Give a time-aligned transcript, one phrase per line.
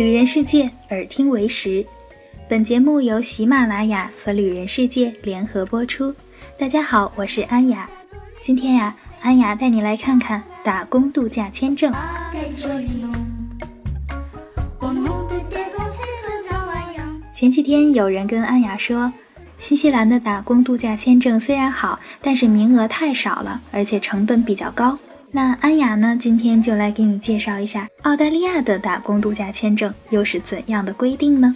[0.00, 1.84] 旅人世界，耳听为实。
[2.48, 6.14] 本节目由喜马拉雅和旅人世界联合播出。
[6.58, 7.86] 大家好，我是安雅。
[8.40, 11.92] 今天呀，安雅带你来看看打工度假签证。
[17.34, 19.12] 前几天有人跟安雅说，
[19.58, 24.98] 新西兰的打工度假签证虽然好，但是名额太少了，而且成本比较高。
[25.32, 26.16] 那安雅呢？
[26.18, 31.54] 今天就来给你介绍一下澳大利亚的打工度假签证又是怎样的规定呢？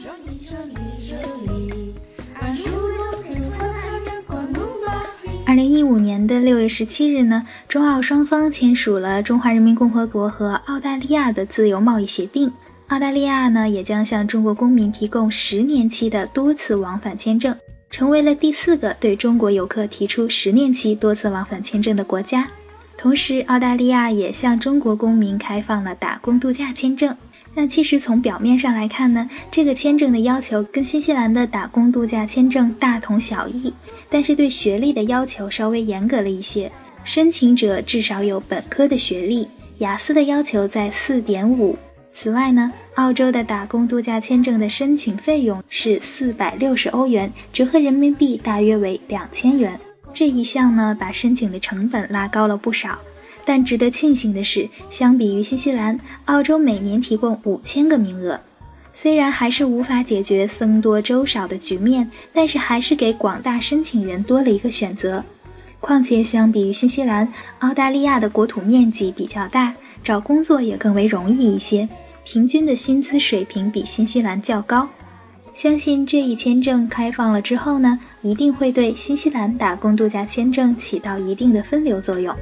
[5.45, 12.49] 二零一五年的六月十七日呢，中澳双方签署了《中华人民共和国和澳大利亚的自由贸易协定》，
[12.89, 17.57] 澳大利亚呢也将向中国公民提供十年期的多次往返签证，
[17.91, 22.49] 成为了第四个对中国游客提出十年期多次往返签证的国家。
[23.05, 27.15] 同时，澳大利亚也向中国公民开放了打工度假签证。
[27.53, 33.71] 那其实从表面上来看呢，这个签证的要求跟新西兰的打工度假签证大同小异，
[34.09, 36.73] 但是对学历的要求稍微严格了一些。
[37.05, 39.47] 申请者至少有本科的学历，
[39.81, 41.77] 雅思的要求在四点五。
[42.11, 49.79] 此外呢，澳洲的打工度假签证的申请费用是四百六十欧元，折合人民币大约为两千元。
[50.15, 52.99] 这一项呢，把申请的成本拉高了不少。
[53.45, 58.41] 但值得庆幸的是，相比于新西兰，澳洲每年提供五千个名额。
[58.93, 65.23] 虽然还是无法解决僧多粥少的局面，但是还是给广大申请人多了一个选择。
[65.81, 71.87] 况且，相比于新西兰，澳大利亚的国土面积比较大，找工作也更为容易一些，
[72.25, 74.89] 平均的薪资水平比新西兰较高。
[75.55, 82.35] 相信这一签证开放了之后呢，一定会对新西兰打工度假签证起到一定的分流作用。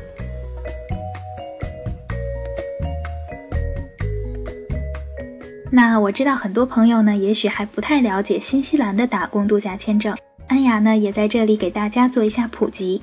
[5.70, 10.16] 那我知道很多朋友呢，也许还不太了解新西兰的打工度假签证，
[10.46, 13.00] 安雅呢也在这里给大家做一下普及。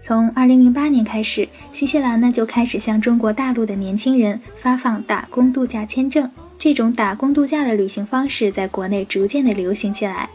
[0.00, 6.30] 从二零零八年开始，新西兰呢就开始向中国大陆的年轻人发放打工度假签证。
[6.58, 10.28] 这种打工度假的旅行方式在国内逐渐的流行起来，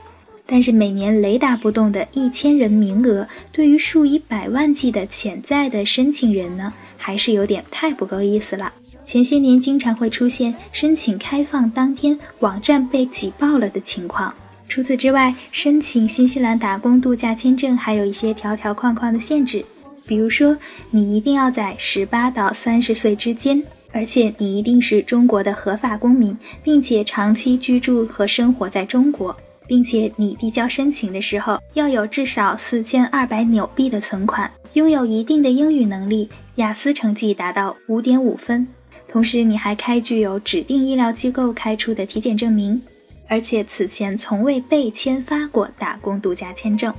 [0.45, 8.71] 但是每年雷打不动的一千人名额，对于数以百万计的潜在的申请人呢，还是有点太不够意思了。
[9.05, 14.33] 前些年经常会出现申请开放当天网站被挤爆了的情况。
[14.73, 19.63] 除此之外，申请新西兰打工度假签证还有一些条条框框的限制，
[20.03, 20.57] 比如说
[20.89, 23.61] 你一定要在十八到三十岁之间。
[23.91, 38.67] 而且你一定是中国的合法公民，并且长期居住和生活在中国，并且你递交申请的时候要有至少四千二百纽币的存款，拥有一定的英语能力，雅思成绩达到五点五分，
[39.07, 42.81] 同时你还开具有指定医疗机构开出的体检证明，
[43.27, 46.93] 而且此前从未被签发过打工度假签证。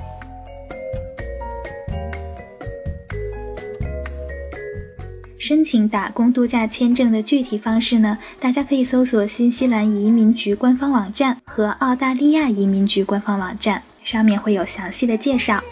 [5.39, 8.19] 申请打工度假签证的具体方式呢？
[8.41, 15.63] 大家可以搜索新西兰移民局官方网站和澳大利亚移民局官方网站，上面会有详细的介绍。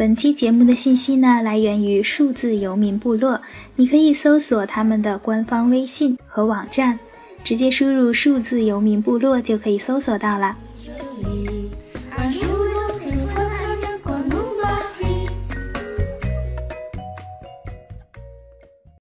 [0.00, 3.38] 本期节目的信息呢，来源于数字游民部落，
[3.76, 6.98] 你可以搜索他们的官方微信和网站，
[7.44, 10.56] 直接输入数字游民部落就可以搜索到了。